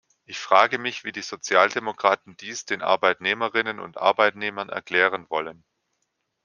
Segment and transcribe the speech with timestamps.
[0.25, 5.63] Ich frage mich, wie die Sozialdemokraten dies den Arbeitnehmerinnen und Arbeitnehmern erklären wollen.